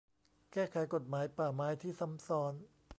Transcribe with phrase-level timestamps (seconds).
[0.53, 2.53] แก้ไขกฎหมายป่าไม้ที่ซ้ำซ้อน